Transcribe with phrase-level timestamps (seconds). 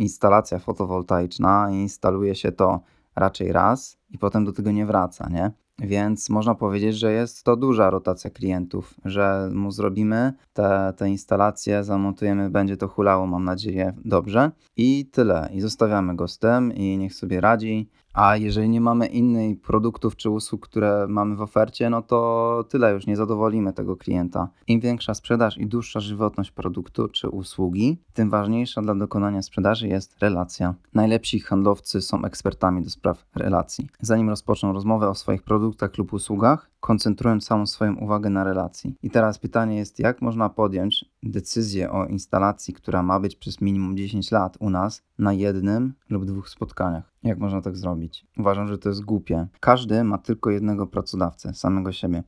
[0.00, 2.80] instalacja fotowoltaiczna, instaluje się to
[3.16, 5.50] raczej raz i potem do tego nie wraca, nie?
[5.78, 11.84] Więc można powiedzieć, że jest to duża rotacja klientów, że mu zrobimy te, te instalacje,
[11.84, 14.50] zamontujemy, będzie to hulało, mam nadzieję, dobrze.
[14.76, 15.48] I tyle.
[15.52, 17.88] I zostawiamy go z tym i niech sobie radzi.
[18.14, 22.92] A jeżeli nie mamy innych produktów czy usług, które mamy w ofercie, no to tyle
[22.92, 24.48] już nie zadowolimy tego klienta.
[24.66, 30.18] Im większa sprzedaż i dłuższa żywotność produktu czy usługi, tym ważniejsza dla dokonania sprzedaży jest
[30.18, 30.74] relacja.
[30.94, 33.88] Najlepsi handlowcy są ekspertami do spraw relacji.
[34.00, 38.96] Zanim rozpoczną rozmowę o swoich produktach lub usługach, koncentrując całą swoją uwagę na relacji.
[39.02, 43.96] I teraz pytanie jest, jak można podjąć decyzję o instalacji, która ma być przez minimum
[43.96, 47.12] 10 lat u nas, na jednym lub dwóch spotkaniach?
[47.22, 48.26] Jak można tak zrobić?
[48.38, 49.46] Uważam, że to jest głupie.
[49.60, 52.22] Każdy ma tylko jednego pracodawcę, samego siebie.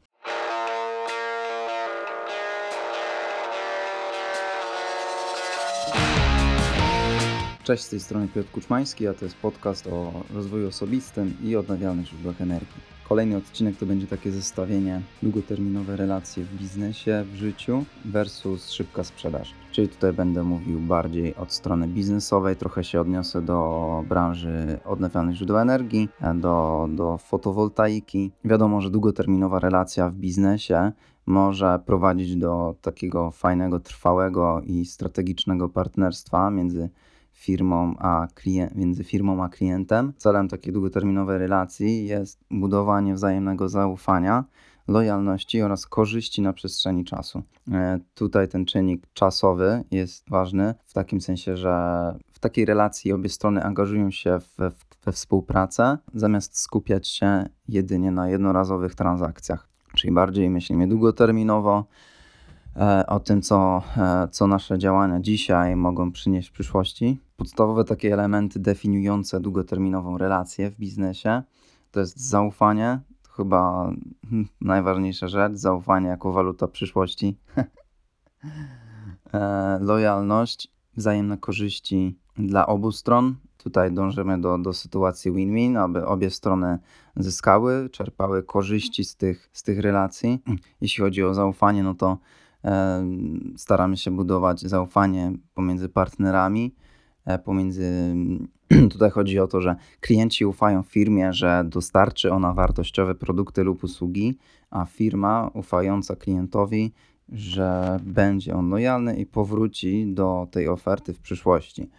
[7.64, 12.06] Cześć, z tej strony Piotr Kuczmański, a to jest podcast o rozwoju osobistym i odnawialnych
[12.06, 12.80] źródłach energii.
[13.08, 19.54] Kolejny odcinek to będzie takie zestawienie długoterminowe relacje w biznesie, w życiu versus szybka sprzedaż.
[19.72, 25.58] Czyli tutaj będę mówił bardziej od strony biznesowej, trochę się odniosę do branży odnawialnych źródeł
[25.58, 28.30] energii, do, do fotowoltaiki.
[28.44, 30.92] Wiadomo, że długoterminowa relacja w biznesie
[31.26, 36.90] może prowadzić do takiego fajnego, trwałego i strategicznego partnerstwa między
[37.32, 40.12] firmą a klient, między firmą a klientem.
[40.16, 44.44] Celem takiej długoterminowej relacji jest budowanie wzajemnego zaufania,
[44.88, 47.42] lojalności oraz korzyści na przestrzeni czasu.
[47.72, 53.28] E, tutaj ten czynnik czasowy jest ważny w takim sensie, że w takiej relacji obie
[53.28, 54.70] strony angażują się we,
[55.04, 59.68] we współpracę, zamiast skupiać się jedynie na jednorazowych transakcjach.
[59.94, 61.84] Czyli bardziej myślimy długoterminowo,
[63.06, 67.18] o tym, co, e, co nasze działania dzisiaj mogą przynieść w przyszłości.
[67.36, 71.42] Podstawowe takie elementy definiujące długoterminową relację w biznesie
[71.92, 73.92] to jest zaufanie, to chyba
[74.60, 77.36] najważniejsza rzecz, zaufanie jako waluta przyszłości,
[79.34, 83.34] e, lojalność, wzajemne korzyści dla obu stron.
[83.58, 86.78] Tutaj dążymy do, do sytuacji win-win, aby obie strony
[87.16, 90.42] zyskały, czerpały korzyści z tych, z tych relacji.
[90.80, 92.18] Jeśli chodzi o zaufanie, no to
[93.56, 96.74] staramy się budować zaufanie pomiędzy partnerami,
[97.24, 98.14] e, pomiędzy
[98.92, 104.38] tutaj chodzi o to, że klienci ufają firmie, że dostarczy ona wartościowe produkty lub usługi,
[104.70, 106.92] a firma ufająca klientowi,
[107.28, 111.90] że będzie on lojalny i powróci do tej oferty w przyszłości.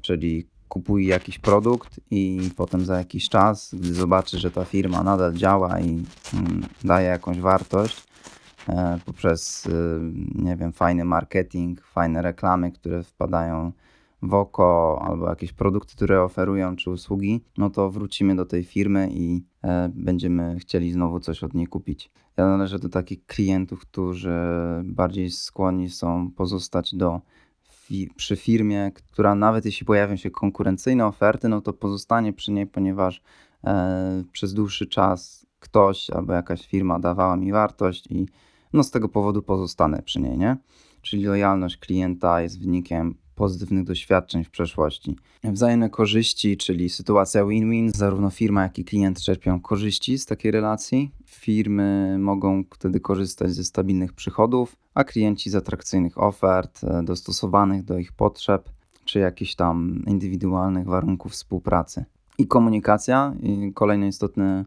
[0.00, 5.32] Czyli kupuje jakiś produkt i potem za jakiś czas, gdy zobaczy, że ta firma nadal
[5.34, 6.04] działa i
[6.34, 8.07] mm, daje jakąś wartość,
[9.06, 10.00] poprzez, y,
[10.34, 13.72] nie wiem, fajny marketing, fajne reklamy, które wpadają
[14.22, 19.08] w oko, albo jakieś produkty, które oferują, czy usługi, no to wrócimy do tej firmy
[19.12, 22.10] i e, będziemy chcieli znowu coś od niej kupić.
[22.36, 24.30] Ja należę do takich klientów, którzy
[24.84, 27.20] bardziej skłonni są pozostać do
[28.16, 33.22] przy firmie, która nawet jeśli pojawią się konkurencyjne oferty, no to pozostanie przy niej, ponieważ
[33.64, 38.26] e, przez dłuższy czas ktoś albo jakaś firma dawała mi wartość i
[38.72, 40.56] no z tego powodu pozostanę przy niej, nie?
[41.02, 45.16] Czyli lojalność klienta jest wynikiem pozytywnych doświadczeń w przeszłości.
[45.44, 51.10] Wzajemne korzyści, czyli sytuacja win-win, zarówno firma, jak i klient czerpią korzyści z takiej relacji.
[51.26, 57.98] Firmy mogą wtedy korzystać ze stabilnych przychodów, a klienci z atrakcyjnych ofert, e, dostosowanych do
[57.98, 58.70] ich potrzeb,
[59.04, 62.04] czy jakichś tam indywidualnych warunków współpracy.
[62.38, 63.34] I komunikacja,
[63.74, 64.64] kolejny istotny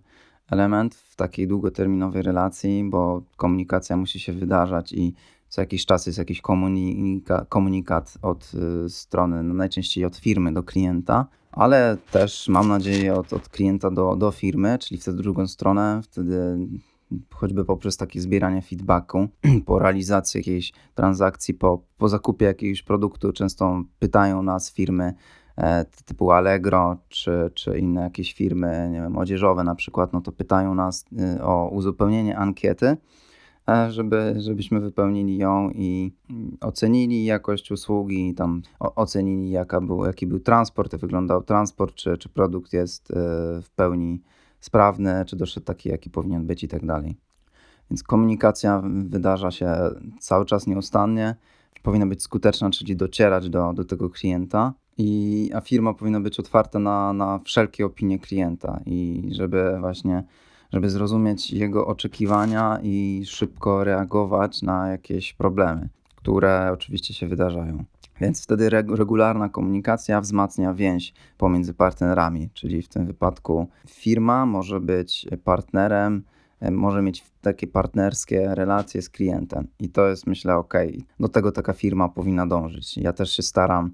[0.52, 5.14] element w takiej długoterminowej relacji, bo komunikacja musi się wydarzać i
[5.50, 8.52] co jakiś czas jest jakiś komunika komunikat od
[8.86, 13.92] y, strony, no najczęściej od firmy do klienta, ale też mam nadzieję od, od klienta
[13.92, 16.58] do, do firmy, czyli w tę drugą stronę, wtedy
[17.34, 19.28] choćby poprzez takie zbieranie feedbacku,
[19.66, 25.14] po realizacji jakiejś transakcji, po, po zakupie jakiegoś produktu, często pytają nas firmy,
[26.06, 30.76] typu Allegro czy, czy inne jakieś firmy, nie wiem, odzieżowe na przykład, no to pytają
[30.76, 31.06] nas
[31.38, 32.98] y, o uzupełnienie ankiety,
[33.70, 36.12] e, żeby, żebyśmy wypełnili ją i
[36.62, 42.30] ocenili jakość usługi, tam ocenili jaka był, jaki był transport, jak wyglądał transport, czy, czy
[42.30, 43.16] produkt jest e,
[43.62, 44.22] w pełni
[44.60, 47.18] sprawny, czy doszedł taki, jaki powinien być i tak dalej.
[47.92, 49.74] Więc komunikacja wydarza się
[50.20, 51.36] cały czas nieustannie,
[51.84, 56.80] powinna być skuteczna, czyli docierać do, do tego klienta i, a firma powinna być otwarta
[56.80, 60.24] na, na wszelkie opinie klienta i żeby właśnie,
[60.74, 67.84] żeby zrozumieć jego oczekiwania i szybko reagować na jakieś problemy, które oczywiście się wydarzają.
[68.22, 75.28] Więc wtedy regularna komunikacja wzmacnia więź pomiędzy partnerami, czyli w tym wypadku firma może być
[75.44, 76.24] partnerem,
[76.72, 80.74] może mieć takie partnerskie relacje z klientem i to jest myślę ok.
[81.20, 82.98] Do tego taka firma powinna dążyć.
[82.98, 83.92] Ja też się staram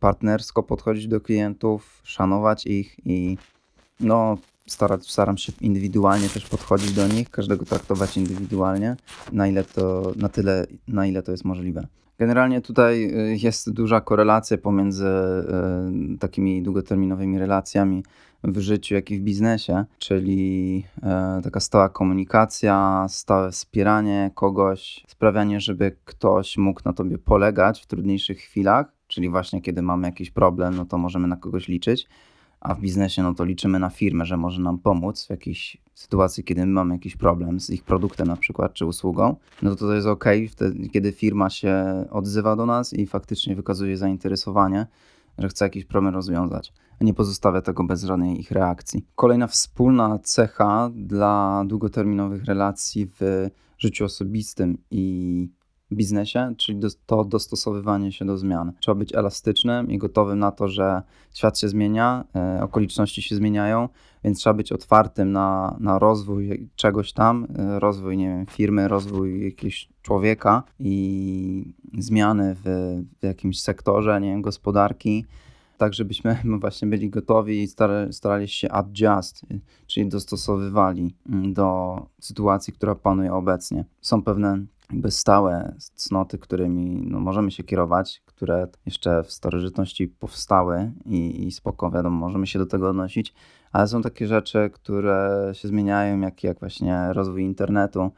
[0.00, 3.36] partnersko podchodzić do klientów, szanować ich i
[4.00, 8.96] no, starać, staram się indywidualnie też podchodzić do nich, każdego traktować indywidualnie,
[9.32, 11.86] na ile to, na tyle, na ile to jest możliwe.
[12.18, 15.06] Generalnie tutaj y, jest duża korelacja pomiędzy
[16.14, 18.02] y, takimi długoterminowymi relacjami
[18.44, 20.84] w życiu, jak i w biznesie, czyli
[21.44, 28.38] taka stała komunikacja, stałe wspieranie kogoś, sprawianie, żeby ktoś mógł na tobie polegać w trudniejszych
[28.38, 32.08] chwilach, czyli właśnie kiedy mamy jakiś problem, no to możemy na kogoś liczyć
[32.60, 36.44] a w biznesie no to liczymy na firmę, że może nam pomóc w jakiejś sytuacji,
[36.44, 39.94] kiedy my mamy jakiś problem z ich produktem na przykład, czy usługą, no to to
[39.94, 44.86] jest ok, wtedy, kiedy firma się odzywa do nas i faktycznie wykazuje zainteresowanie,
[45.38, 49.04] że chce jakiś problem rozwiązać, nie pozostawia tego bez żadnej ich reakcji.
[49.14, 53.48] Kolejna wspólna cecha dla długoterminowych relacji w
[53.78, 55.48] życiu osobistym i
[55.92, 58.72] biznesie, czyli to dostosowywanie się do zmian.
[58.80, 61.02] Trzeba być elastycznym i gotowym na to, że
[61.34, 63.88] świat się zmienia, e, okoliczności się zmieniają,
[64.24, 69.44] więc trzeba być otwartym na, na rozwój czegoś tam, e, rozwój, nie wiem, firmy, rozwój
[69.44, 72.64] jakiegoś człowieka i zmiany w,
[73.20, 75.24] w jakimś sektorze, nie wiem, gospodarki
[75.78, 77.68] tak żebyśmy właśnie byli gotowi i
[78.10, 79.46] starali się adjust,
[79.86, 83.84] czyli dostosowywali mm, do sytuacji, która panuje obecnie.
[84.00, 90.92] Są pewne jakby stałe cnoty, którymi no, możemy się kierować, które jeszcze w starożytności powstały
[91.04, 93.34] i, i spoko, wiadomo, możemy się do tego odnosić,
[93.72, 98.10] ale są takie rzeczy, które się zmieniają, jak, jak właśnie rozwój internetu,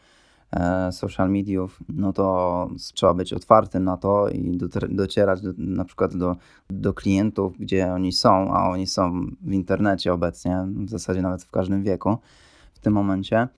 [0.52, 4.58] e, social mediów, no to trzeba być otwartym na to i
[4.88, 6.36] docierać do, na przykład do,
[6.70, 11.50] do klientów, gdzie oni są, a oni są w internecie obecnie, w zasadzie nawet w
[11.50, 12.18] każdym wieku
[12.74, 13.48] w tym momencie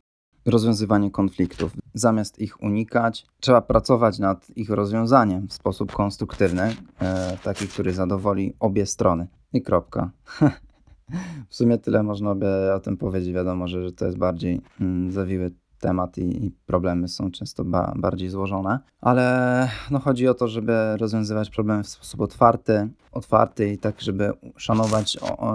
[0.45, 1.73] rozwiązywanie konfliktów.
[1.95, 8.55] Zamiast ich unikać, trzeba pracować nad ich rozwiązaniem w sposób konstruktywny, e, taki, który zadowoli
[8.61, 9.27] obie strony.
[9.53, 10.11] I kropka.
[11.49, 13.33] w sumie tyle można by o tym powiedzieć.
[13.33, 15.51] Wiadomo, że, że to jest bardziej mm, zawiły
[15.81, 20.97] temat i, i, problemy są często ba, bardziej złożone, ale no, chodzi o to, żeby
[20.97, 25.55] rozwiązywać problemy w sposób otwarty, otwarty i tak, żeby szanować o, o,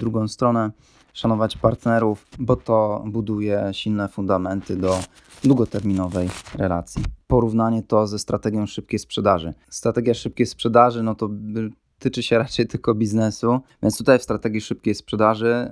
[0.00, 0.70] drugą stronę,
[1.12, 4.98] szanować partnerów, bo to buduje silne fundamenty do
[5.44, 7.02] długoterminowej relacji.
[7.26, 9.54] Porównanie to ze strategią szybkiej sprzedaży.
[9.70, 11.30] Strategia szybkiej sprzedaży, no to
[11.98, 15.70] tyczy się raczej tylko biznesu, więc tutaj w strategii szybkiej sprzedaży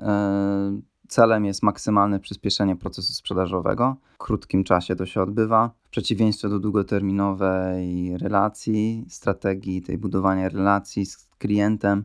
[0.75, 3.97] yy, celem jest maksymalne przyspieszenie procesu sprzedażowego.
[4.15, 5.71] W krótkim czasie to się odbywa.
[5.85, 12.05] W przeciwieństwie do długoterminowej relacji, strategii tej budowania relacji z klientem,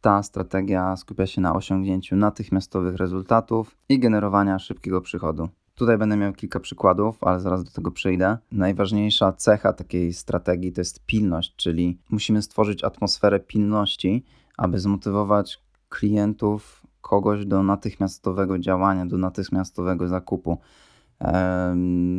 [0.00, 5.48] ta strategia skupia się na osiągnięciu natychmiastowych rezultatów i generowania szybkiego przychodu.
[5.74, 8.38] Tutaj będę miał kilka przykładów, ale zaraz do tego przejdę.
[8.52, 14.24] Najważniejsza cecha takiej strategii to jest pilność, czyli musimy stworzyć atmosferę pilności,
[14.56, 20.58] aby zmotywować klientów, kogoś do natychmiastowego działania, do natychmiastowego zakupu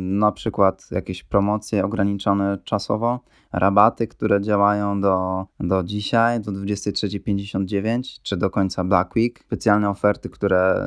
[0.08, 3.20] na przykład jakieś promocje ograniczone czasowo,
[3.52, 10.30] rabaty, które działają do, do dzisiaj, do 23.59 czy do końca Black Week, specjalne oferty,
[10.30, 10.86] które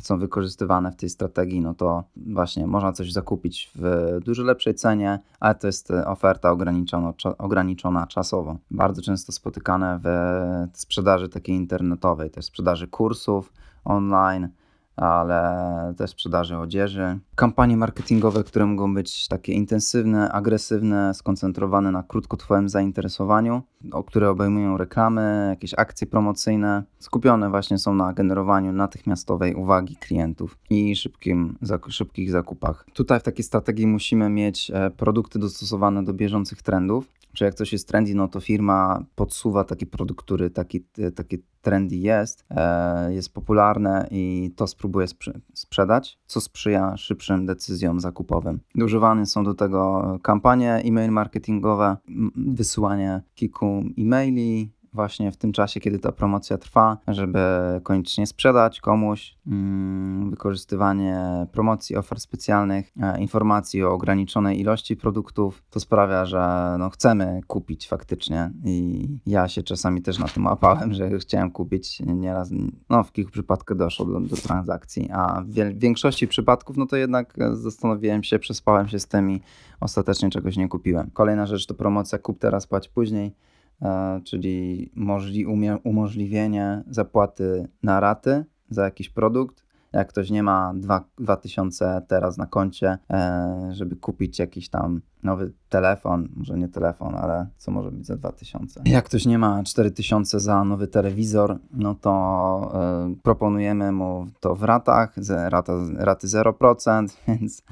[0.00, 5.18] są wykorzystywane w tej strategii, no to właśnie można coś zakupić w dużo lepszej cenie,
[5.40, 8.58] ale to jest oferta ograniczona, ograniczona czasowo.
[8.70, 13.52] Bardzo często spotykane w sprzedaży takiej internetowej, też sprzedaży kursów
[13.84, 14.48] online,
[14.96, 17.18] ale też sprzedaży odzieży.
[17.34, 23.62] Kampanie marketingowe, które mogą być takie intensywne, agresywne, skoncentrowane na krótkotrwałym zainteresowaniu,
[24.06, 30.96] które obejmują reklamy, jakieś akcje promocyjne, skupione właśnie są na generowaniu natychmiastowej uwagi klientów i
[30.96, 32.86] szybkim, szybkich zakupach.
[32.92, 37.72] Tutaj w takiej strategii musimy mieć e, produkty dostosowane do bieżących trendów, że jak coś
[37.72, 40.84] jest trendy, no to firma podsuwa taki produkt, który taki,
[41.14, 45.06] taki trendy jest, e, jest popularne i to spróbuje
[45.54, 48.60] sprzedać, co sprzyja szybszym decyzjom zakupowym.
[48.84, 51.96] Używane są do tego kampanie e-mail marketingowe,
[52.36, 57.38] wysyłanie kilku e-maili, właśnie w tym czasie, kiedy ta promocja trwa, żeby
[57.82, 59.36] koniecznie sprzedać komuś.
[59.46, 66.90] Mm, wykorzystywanie promocji, ofert specjalnych, e, informacji o ograniczonej ilości produktów, to sprawia, że no,
[66.90, 72.50] chcemy kupić faktycznie i ja się czasami też na tym łapałem, że chciałem kupić nieraz,
[72.90, 77.34] no w kilku przypadkach doszło do, do transakcji, a w większości przypadków no to jednak
[77.52, 79.40] zastanowiłem się, przespałem się z tym i
[79.80, 81.10] ostatecznie czegoś nie kupiłem.
[81.10, 83.34] Kolejna rzecz to promocja kup teraz, płać później.
[83.82, 85.46] E, czyli możli,
[85.84, 89.64] umożliwienie zapłaty na raty za jakiś produkt.
[89.92, 90.74] Jak ktoś nie ma
[91.18, 97.46] 2000 teraz na koncie, e, żeby kupić jakiś tam nowy telefon, może nie telefon, ale
[97.56, 98.82] co może być za 2000.
[98.84, 104.62] Jak ktoś nie ma 4000 za nowy telewizor, no to e, proponujemy mu to w
[104.62, 105.14] ratach,
[105.48, 107.62] rata, raty 0%, więc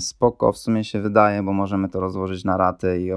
[0.00, 3.12] spoko w sumie się wydaje, bo możemy to rozłożyć na raty i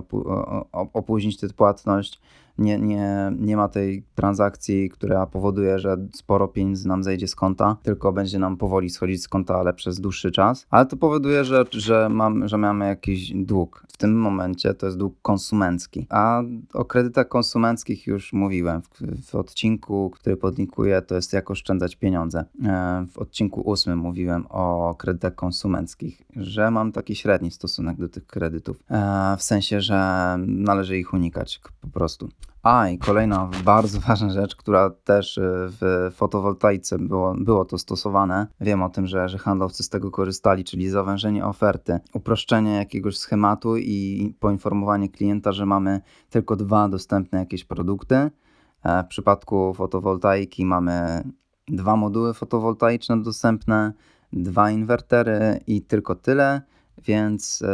[0.94, 2.22] opóźnić tę płatność
[2.58, 7.78] nie, nie, nie ma tej transakcji, która powoduje, że sporo pieniędzy nam zejdzie z konta,
[7.84, 10.68] tylko będzie nam powoli schodzić z konta, ale przez dłuższy czas.
[10.70, 13.86] Ale to powoduje, że, że, mam, że mamy jakiś dług.
[13.94, 16.08] W tym momencie to jest dług konsumencki.
[16.10, 16.42] A
[16.74, 22.46] o kredytach konsumenckich już mówiłem w, w odcinku, który podlinkuję, to jest jak oszczędzać pieniądze.
[22.64, 28.26] E, w odcinku ósmym mówiłem o kredytach konsumenckich, że mam taki średni stosunek do tych
[28.26, 28.84] kredytów.
[28.90, 32.30] E, w sensie, że należy ich unikać po prostu.
[32.64, 38.48] A i kolejna bardzo ważna rzecz, która też y, w fotowoltaice było, było to stosowane.
[38.62, 43.78] Wiem o tym, że, że handlowcy z tego korzystali, czyli zawężenie oferty, uproszczenie jakiegoś schematu
[43.78, 48.16] i poinformowanie klienta, że mamy tylko dwa dostępne jakieś produkty.
[48.84, 51.24] E, w przypadku fotowoltaiki mamy
[51.68, 53.94] dwa moduły fotowoltaiczne dostępne,
[54.34, 56.62] dwa inwertery i tylko tyle.
[57.06, 57.66] Więc y,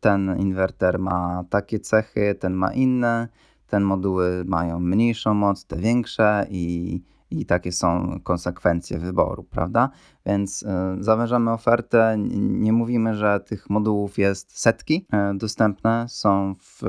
[0.00, 3.28] ten inwerter ma takie cechy, ten ma inne
[3.68, 9.90] ten moduły mają mniejszą moc, te większe i, i takie są konsekwencje wyboru, prawda?
[10.26, 10.66] Więc y,
[11.00, 16.82] zawężamy ofertę, nie mówimy, że tych modułów jest setki y, dostępne, są w,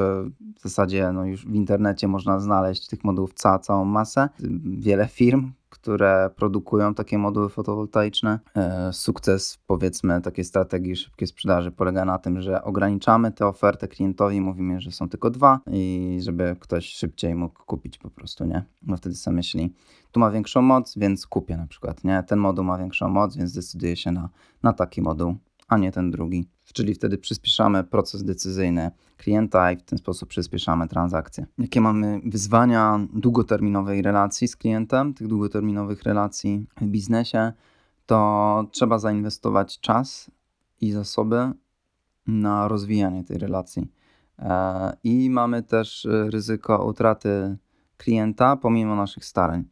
[0.59, 4.29] w zasadzie no już w internecie można znaleźć tych modułów ca, całą masę.
[4.77, 8.39] Wiele firm, które produkują takie moduły fotowoltaiczne.
[8.55, 14.41] E, sukces, powiedzmy, takiej strategii szybkiej sprzedaży polega na tym, że ograniczamy tę ofertę klientowi,
[14.41, 18.63] mówimy, że są tylko dwa i żeby ktoś szybciej mógł kupić po prostu, nie?
[18.81, 19.73] No wtedy sobie myśli,
[20.11, 22.23] tu ma większą moc, więc kupię na przykład, nie?
[22.27, 24.29] Ten moduł ma większą moc, więc decyduję się na,
[24.63, 25.35] na taki moduł,
[25.69, 30.87] a nie ten drugi czyli wtedy przyspieszamy proces decyzyjny klienta i w ten sposób przyspieszamy
[30.87, 31.45] transakcje.
[31.57, 37.51] Jakie mamy wyzwania długoterminowej relacji z klientem, tych długoterminowych relacji w biznesie,
[38.05, 40.31] to trzeba zainwestować czas
[40.81, 41.51] i zasoby
[42.27, 43.87] na rozwijanie tej relacji.
[44.39, 47.57] E, I mamy też ryzyko utraty
[47.97, 49.63] klienta pomimo naszych starań.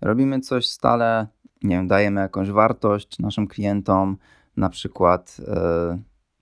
[0.00, 1.26] Robimy coś stale,
[1.62, 4.16] nie wiem, dajemy jakąś wartość naszym klientom,
[4.56, 5.98] na przykład e,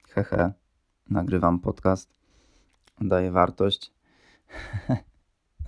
[0.09, 0.53] hehe,
[1.11, 2.15] nagrywam podcast,
[3.01, 3.93] daje wartość.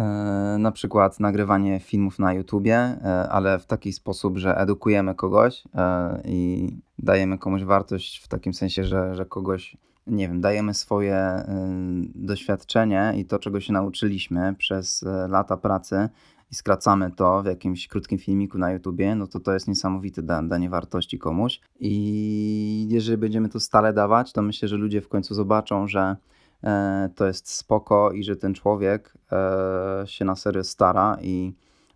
[0.00, 5.64] E, na przykład nagrywanie filmów na YouTubie, e, ale w taki sposób, że edukujemy kogoś
[6.24, 9.76] i dajemy komuś wartość w takim sensie, że, że kogoś,
[10.06, 11.44] nie wiem, dajemy swoje
[12.14, 16.08] doświadczenie i to, czego się nauczyliśmy przez lata pracy
[16.50, 20.42] i skracamy to w jakimś krótkim filmiku na YouTubie, no to to jest niesamowite da
[20.42, 21.60] danie wartości komuś.
[21.80, 26.16] I jeżeli będziemy to stale dawać, to myślę, że ludzie w końcu zobaczą, że
[26.64, 31.52] e, to jest spoko i że ten człowiek e, się na serio stara i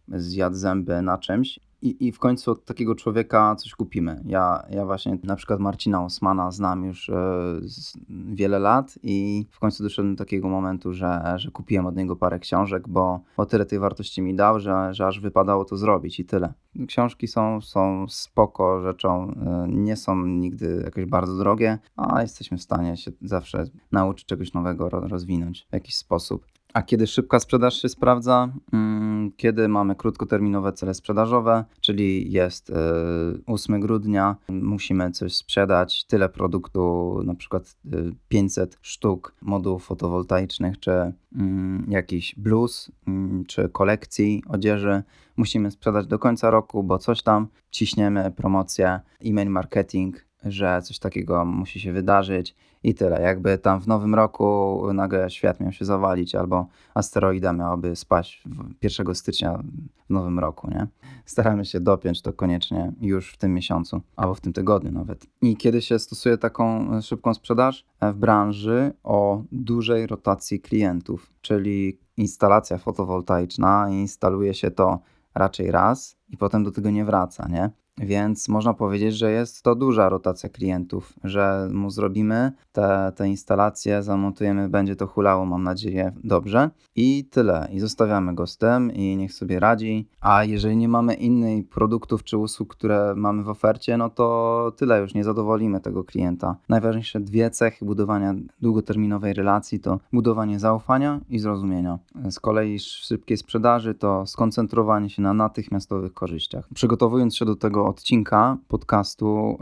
[0.09, 4.23] zjadł zęby na czymś i, i w końcu od takiego człowieka coś kupimy.
[4.25, 7.15] Ja, ja właśnie na przykład Marcina Osmana znam już e,
[8.09, 12.39] wiele lat i w końcu doszedłem do takiego momentu, że, że kupiłem od niego parę
[12.39, 16.25] książek, bo o tyle tej wartości mi dał, że, że aż wypadało to zrobić i
[16.25, 16.53] tyle.
[16.87, 22.63] Książki są, są spoko rzeczą, e, nie są nigdy jakoś bardzo drogie, a jesteśmy w
[22.63, 26.45] stanie się zawsze nauczyć czegoś nowego, rozwinąć w jakiś sposób.
[26.75, 28.53] A kiedy szybka sprzedaż się sprawdza?
[28.73, 32.73] Mm, kiedy mamy krótkoterminowe cele sprzedażowe, czyli jest
[33.47, 37.77] 8 y, grudnia, musimy coś sprzedać, tyle produktu, na przykład
[38.29, 45.03] 500 y, sztuk modułów fotowoltaicznych, czy mm, jakiś bluz, mm, czy kolekcji odzieży.
[45.37, 51.45] Musimy sprzedać do końca roku, bo coś tam ciśniemy, promocję, e-mail marketing, że coś takiego
[51.45, 53.21] musi się wydarzyć i tyle.
[53.23, 58.45] Jakby tam w nowym roku nagle świat miał się zawalić, albo asteroida miałaby spaść
[58.83, 59.63] 1 stycznia
[60.09, 60.87] w nowym roku, nie?
[61.25, 65.27] Staramy się dopiąć to koniecznie już w tym miesiącu, albo w tym tygodniu nawet.
[65.43, 67.85] I kiedy się stosuje taką szybką sprzedaż?
[68.03, 74.99] W branży o dużej rotacji klientów, czyli instalacja fotowoltaiczna instaluje się to
[75.35, 77.71] raczej raz i potem do tego nie wraca, nie?
[78.01, 84.03] Więc można powiedzieć, że jest to duża rotacja klientów, że mu zrobimy te, te instalacje,
[84.03, 86.71] zamontujemy, będzie to hulało, mam nadzieję, dobrze.
[86.97, 87.69] I tyle.
[87.73, 90.09] I zostawiamy go z tym i niech sobie radzi.
[90.21, 95.01] A jeżeli nie mamy innych produktów czy usług, które mamy w ofercie, no to tyle
[95.01, 96.57] już nie zadowolimy tego klienta.
[96.69, 101.99] Najważniejsze dwie cechy budowania długoterminowej relacji to budowanie zaufania i zrozumienia.
[102.31, 106.69] Z kolei szybkiej sprzedaży to skoncentrowanie się na natychmiastowych korzyściach.
[106.75, 109.59] Przygotowując się do tego odcinka podcastu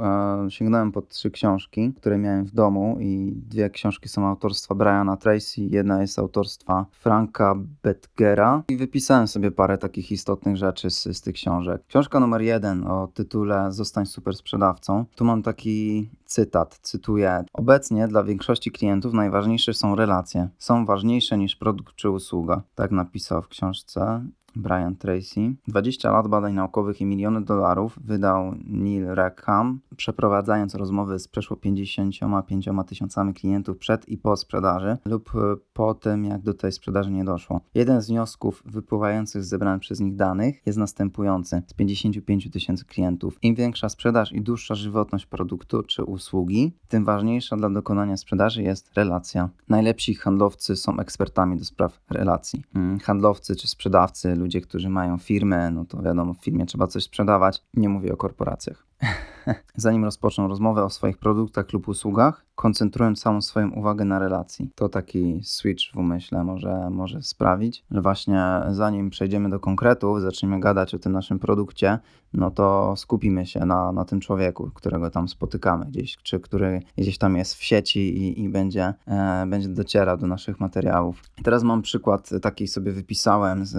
[0.47, 5.16] e, sięgnąłem po trzy książki, które miałem w domu i dwie książki są autorstwa Briana
[5.16, 11.20] Tracy, jedna jest autorstwa Franka Betgera i wypisałem sobie parę takich istotnych rzeczy z, z
[11.20, 11.82] tych książek.
[11.87, 15.04] Książka numer jeden o tytule Zostań super sprzedawcą.
[15.14, 20.49] Tu mam taki cytat, cytuję: Obecnie dla większości klientów najważniejsze są relacje.
[20.58, 22.62] Są ważniejsze niż produkt czy usługa.
[22.75, 24.23] Tak napisał w książce
[24.58, 25.54] Brian Tracy.
[25.68, 32.68] 20 lat badań naukowych i miliony dolarów wydał Neil Rackham, przeprowadzając rozmowy z przeszło 55
[32.86, 35.38] tysiącami klientów przed i po sprzedaży lub e,
[35.72, 37.60] po tym, jak do tej sprzedaży nie doszło.
[37.74, 41.62] Jeden z wniosków wypływających z zebranych przez nich danych jest następujący.
[41.66, 47.56] Z 55 tysięcy klientów, im większa sprzedaż i dłuższa żywotność produktu czy usługi, tym ważniejsza
[47.56, 49.48] dla dokonania sprzedaży jest relacja.
[49.68, 52.64] Najlepsi handlowcy są ekspertami do spraw relacji.
[52.72, 57.05] Hmm, handlowcy czy sprzedawcy, ludzie, którzy mają firmę, no to wiadomo, w firmie trzeba coś
[57.05, 57.62] sprzedawać.
[57.75, 58.88] Nie mówię o korporacjach.
[59.76, 64.71] Zanim rozpoczną rozmowę o swoich produktach lub usługach, koncentrując całą swoją uwagę na relacji.
[64.75, 70.61] To taki switch w umyśle może, może sprawić, że właśnie zanim przejdziemy do konkretów, zaczniemy
[70.61, 71.99] gadać o tym naszym produkcie,
[72.33, 77.19] no to skupimy się na, na tym człowieku, którego tam spotykamy gdzieś, czy który gdzieś
[77.19, 81.23] tam jest w sieci i, i będzie, e, będzie docierał do naszych materiałów.
[81.43, 83.76] Teraz mam przykład taki sobie wypisałem z,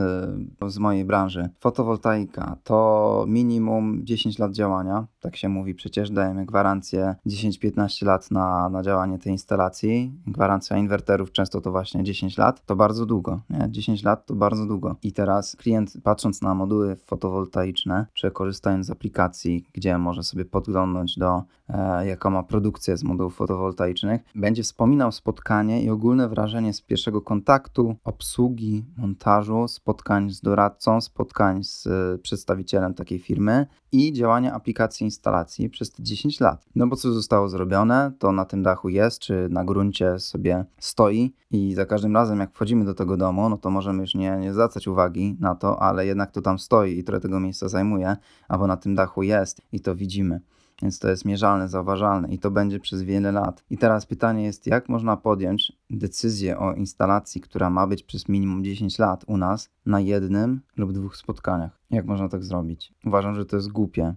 [0.67, 1.49] z mojej branży.
[1.59, 8.69] Fotowoltaika to minimum 10 lat działania, tak się mówi przecież, dajemy gwarancję 10-15 lat na,
[8.69, 10.13] na działanie tej instalacji.
[10.27, 13.67] Gwarancja inwerterów często to właśnie 10 lat, to bardzo długo, nie?
[13.71, 14.95] 10 lat to bardzo długo.
[15.03, 21.17] I teraz klient patrząc na moduły fotowoltaiczne, czy korzystając z aplikacji, gdzie może sobie podglądnąć
[21.17, 26.81] do e, jaka ma produkcję z modułów fotowoltaicznych, będzie wspominał spotkanie i ogólne wrażenie z
[26.81, 34.53] pierwszego kontaktu, obsługi, montażu, spotkań z doradcą, spotkań z e, przedstawicielem takiej firmy i działania
[34.53, 36.65] aplikacji instalacji przez te 10 lat.
[36.75, 41.33] No bo co zostało zrobione, to na tym dachu jest, czy na gruncie sobie stoi
[41.51, 44.53] i za każdym razem jak wchodzimy do tego domu, no to możemy już nie, nie
[44.53, 48.17] zwracać uwagi na to, ale jednak to tam stoi i trochę tego miejsca zajmuje,
[48.47, 50.41] albo na tym dachu jest i to widzimy.
[50.81, 53.63] Więc to jest mierzalne, zauważalne i to będzie przez wiele lat.
[53.69, 58.63] I teraz pytanie jest, jak można podjąć decyzję o instalacji, która ma być przez minimum
[58.63, 61.79] 10 lat u nas na jednym lub dwóch spotkaniach?
[61.91, 62.93] Jak można tak zrobić?
[63.05, 64.13] Uważam, że to jest głupie.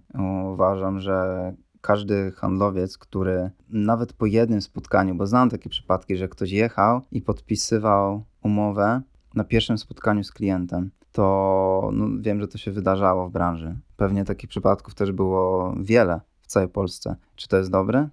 [0.53, 6.51] Uważam, że każdy handlowiec, który nawet po jednym spotkaniu, bo znam takie przypadki, że ktoś
[6.51, 9.01] jechał i podpisywał umowę
[9.35, 13.75] na pierwszym spotkaniu z klientem, to no, wiem, że to się wydarzało w branży.
[13.97, 16.21] Pewnie takich przypadków też było wiele
[16.53, 17.15] całej Polsce.
[17.35, 18.09] Czy to jest dobre?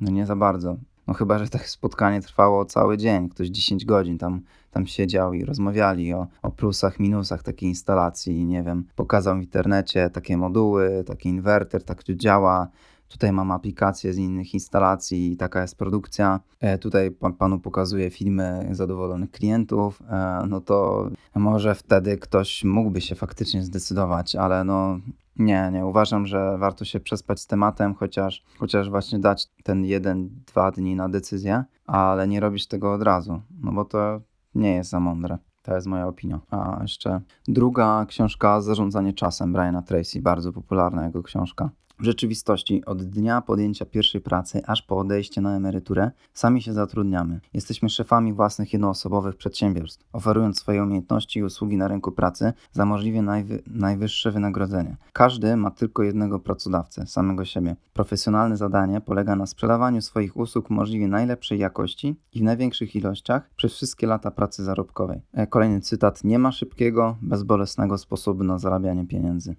[0.00, 0.76] No nie za bardzo.
[1.06, 5.44] No chyba, że takie spotkanie trwało cały dzień, ktoś 10 godzin tam, tam siedział i
[5.44, 11.28] rozmawiali o, o plusach, minusach takiej instalacji, nie wiem, pokazał w internecie takie moduły, taki
[11.28, 12.68] inwerter, tak to działa,
[13.10, 16.40] Tutaj mam aplikacje z innych instalacji, taka jest produkcja.
[16.60, 20.02] E, tutaj pan, panu pokazuję filmy zadowolonych klientów.
[20.10, 24.98] E, no to może wtedy ktoś mógłby się faktycznie zdecydować, ale no
[25.36, 25.86] nie, nie.
[25.86, 30.96] Uważam, że warto się przespać z tematem, chociaż, chociaż właśnie dać ten jeden, dwa dni
[30.96, 34.20] na decyzję, ale nie robić tego od razu, no bo to
[34.54, 35.38] nie jest za mądre.
[35.62, 36.40] To jest moja opinia.
[36.50, 41.70] A jeszcze druga książka Zarządzanie czasem Briana Tracy, bardzo popularna jego książka.
[42.00, 47.40] W rzeczywistości od dnia podjęcia pierwszej pracy aż po odejście na emeryturę sami się zatrudniamy.
[47.54, 53.22] Jesteśmy szefami własnych jednoosobowych przedsiębiorstw, oferując swoje umiejętności i usługi na rynku pracy za możliwie
[53.22, 54.96] najwy najwyższe wynagrodzenie.
[55.12, 57.76] Każdy ma tylko jednego pracodawcę, samego siebie.
[57.92, 63.72] Profesjonalne zadanie polega na sprzedawaniu swoich usług możliwie najlepszej jakości i w największych ilościach przez
[63.72, 65.20] wszystkie lata pracy zarobkowej.
[65.32, 69.56] E, kolejny cytat: Nie ma szybkiego, bezbolesnego sposobu na zarabianie pieniędzy.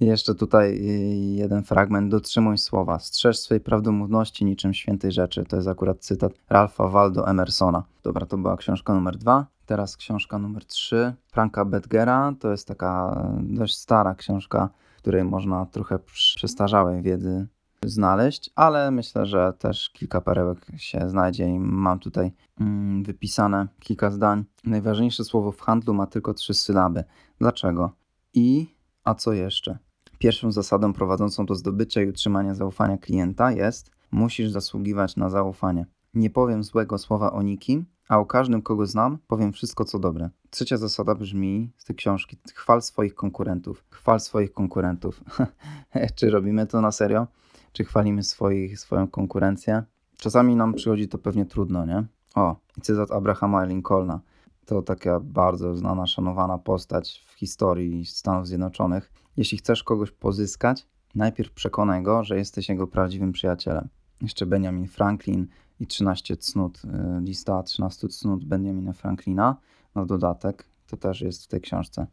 [0.00, 2.10] Jeszcze tutaj y, jeden fragment.
[2.10, 2.98] Dotrzymuj słowa.
[2.98, 5.44] Strzeż swej prawdomówności niczym świętej rzeczy.
[5.44, 7.82] To jest akurat cytat Ralpha Waldo Emersona.
[8.02, 9.46] Dobra, to była książka numer dwa.
[9.66, 11.14] Teraz książka numer trzy.
[11.26, 12.34] Franka Bedgera.
[12.40, 17.46] To jest taka dość stara książka, w której można trochę przestarzałej wiedzy
[17.82, 24.10] znaleźć, ale myślę, że też kilka perełek się znajdzie i mam tutaj mm, wypisane kilka
[24.10, 24.44] zdań.
[24.64, 27.04] Najważniejsze słowo w handlu ma tylko trzy sylaby.
[27.38, 27.92] Dlaczego?
[28.34, 28.66] I,
[29.08, 29.78] a co jeszcze?
[30.18, 35.86] Pierwszą zasadą prowadzącą do zdobycia i utrzymania zaufania klienta jest: musisz zasługiwać na zaufanie.
[36.14, 40.30] Nie powiem złego słowa o nikim, a o każdym, kogo znam, powiem wszystko, co dobre.
[40.50, 43.84] Trzecia zasada brzmi z tej książki: chwal swoich konkurentów.
[43.90, 45.24] Chwal swoich konkurentów.
[46.16, 47.26] Czy robimy to na serio?
[47.72, 49.82] Czy chwalimy swoich, swoją konkurencję?
[50.16, 52.04] Czasami nam przychodzi to pewnie trudno, nie?
[52.34, 54.20] O, i cytat Abrahama Lincolna.
[54.68, 59.12] To taka bardzo znana, szanowana postać w historii Stanów Zjednoczonych.
[59.36, 63.88] Jeśli chcesz kogoś pozyskać, najpierw przekonaj go, że jesteś jego prawdziwym przyjacielem.
[64.22, 65.46] Jeszcze Benjamin Franklin
[65.80, 66.88] i 13 cnót, y,
[67.20, 69.56] lista 13 cnót Benjamina Franklina
[69.94, 70.68] na dodatek.
[70.86, 72.06] To też jest w tej książce.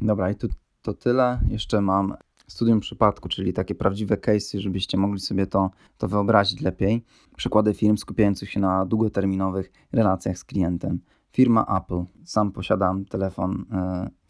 [0.00, 0.48] Dobra, i tu,
[0.82, 1.40] to tyle.
[1.48, 2.14] Jeszcze mam
[2.46, 7.04] studium przypadku, czyli takie prawdziwe case'y, żebyście mogli sobie to, to wyobrazić lepiej.
[7.36, 11.00] Przykłady firm skupiających się na długoterminowych relacjach z klientem.
[11.32, 12.04] Firma Apple.
[12.24, 13.64] Sam posiadam telefon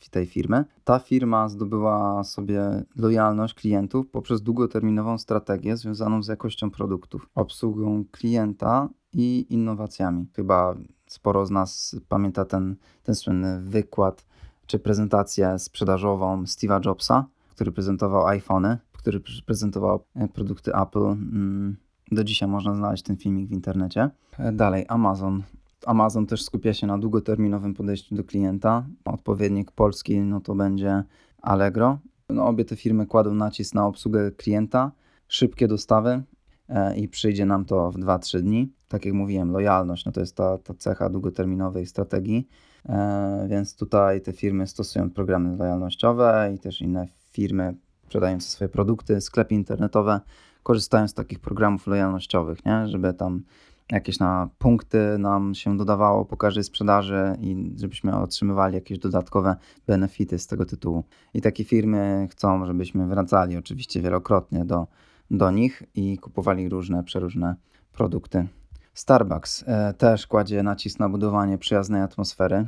[0.07, 0.65] y, tej firmy.
[0.85, 8.89] Ta firma zdobyła sobie lojalność klientów poprzez długoterminową strategię związaną z jakością produktów, obsługą klienta
[9.13, 10.27] i innowacjami.
[10.37, 10.75] Chyba
[11.07, 14.27] sporo z nas pamięta ten, ten słynny wykład
[14.67, 21.05] czy prezentację sprzedażową Steve'a Jobsa, który prezentował iPhony, który prezentował e, produkty Apple.
[21.05, 21.77] Mm,
[22.13, 24.11] do dzisiaj można znaleźć ten filmik w internecie.
[24.39, 25.43] E, dalej, Amazon.
[25.87, 28.87] Amazon też skupia się na długoterminowym podejściu do klienta.
[29.05, 31.05] Odpowiednik polski no to będzie
[31.43, 31.99] Allegro.
[32.29, 34.93] No, obie te firmy kładą nacisk na obsługę klienta,
[35.29, 36.23] szybkie dostawy
[36.69, 38.73] e, i przyjdzie nam to w 2-3 dni.
[38.89, 42.49] Tak jak mówiłem, lojalność no to jest ta, ta cecha długoterminowej strategii,
[42.89, 49.21] e, więc tutaj te firmy stosują programy lojalnościowe i też inne firmy sprzedające swoje produkty,
[49.21, 50.21] sklepy internetowe
[50.63, 52.89] korzystają z takich programów lojalnościowych, nie?
[52.89, 53.43] żeby tam
[53.91, 60.39] jakieś na punkty nam się dodawało po każdej sprzedaży i żebyśmy otrzymywali jakieś dodatkowe benefity
[60.39, 61.05] z tego tytułu.
[61.35, 64.87] I takie firmy chcą, żebyśmy wracali oczywiście wielokrotnie do,
[65.31, 67.57] do nich i kupowali różne, przeróżne
[67.93, 68.49] produkty.
[68.95, 72.67] Starbucks e, też kładzie nacisk na budowanie przyjaznej atmosfery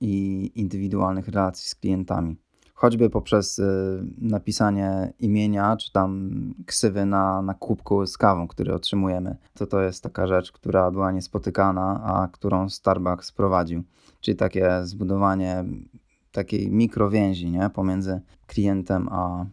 [0.00, 2.36] i indywidualnych relacji z klientami
[2.80, 3.62] choćby poprzez y,
[4.18, 6.30] napisanie imienia, czy tam
[6.66, 9.36] ksywy na, na kubku z kawą, który otrzymujemy.
[9.54, 13.82] To to jest taka rzecz, która była niespotykana, a którą Starbucks prowadził.
[14.20, 15.64] Czyli takie zbudowanie
[16.32, 17.70] takiej mikrowięzi nie?
[17.70, 19.46] pomiędzy klientem a,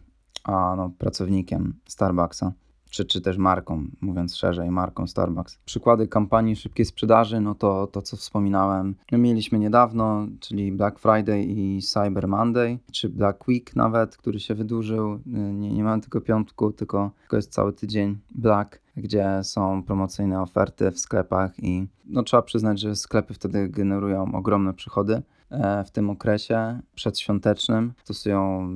[0.44, 2.52] a no, pracownikiem Starbucksa
[2.90, 5.58] czy, czy też marką, mówiąc szerzej, marką Starbucks.
[5.64, 11.82] Przykłady kampanii szybkiej sprzedaży, no to to, co wspominałem, mieliśmy niedawno, czyli Black Friday i
[11.82, 15.20] Cyber Monday, czy Black Week nawet, który się wydłużył.
[15.26, 20.90] Nie, nie mamy tylko piątku, tylko, tylko jest cały tydzień Black, gdzie są promocyjne oferty
[20.90, 26.10] w sklepach i no, trzeba przyznać, że sklepy wtedy generują ogromne przychody e, w tym
[26.10, 27.92] okresie przedświątecznym.
[28.04, 28.68] Stosują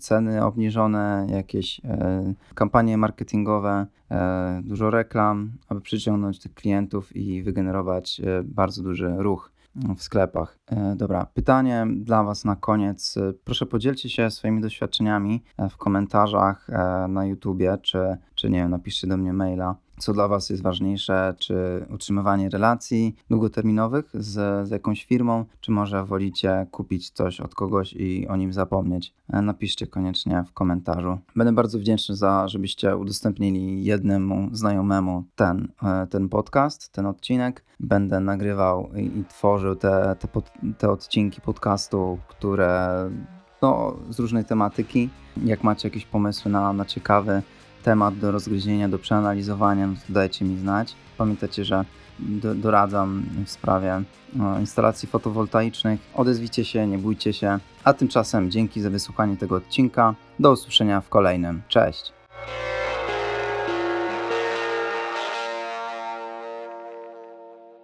[0.00, 8.20] ceny obniżone, jakieś e, kampanie marketingowe, e, dużo reklam, aby przyciągnąć tych klientów i wygenerować
[8.20, 9.52] e, bardzo duży ruch
[9.96, 10.58] w sklepach.
[10.96, 13.18] Dobra, pytanie dla Was na koniec.
[13.44, 16.68] Proszę podzielcie się swoimi doświadczeniami w komentarzach
[17.08, 21.86] na YouTubie, czy, czy nie napiszcie do mnie maila co dla Was jest ważniejsze, czy
[21.90, 28.28] utrzymywanie relacji długoterminowych z, z jakąś firmą, czy może wolicie kupić coś od kogoś i
[28.28, 29.14] o nim zapomnieć.
[29.32, 31.18] E, napiszcie koniecznie w komentarzu.
[31.36, 37.64] Będę bardzo wdzięczny za, żebyście udostępnili jednemu znajomemu ten, e, ten podcast, ten odcinek.
[37.80, 43.10] Będę nagrywał i, i tworzył te, te, pod, te odcinki podcastu, które
[43.62, 45.10] no, z różnej tematyki.
[45.44, 47.42] Jak macie jakieś pomysły na, na ciekawy
[47.82, 50.94] temat do rozgryzienia, do przeanalizowania, no to dajcie mi znać.
[51.18, 51.84] Pamiętajcie, że
[52.18, 56.00] do, doradzam w sprawie no, instalacji fotowoltaicznych.
[56.14, 57.58] Odezwijcie się, nie bójcie się.
[57.84, 60.14] A tymczasem dzięki za wysłuchanie tego odcinka.
[60.38, 61.62] Do usłyszenia w kolejnym.
[61.68, 62.12] Cześć!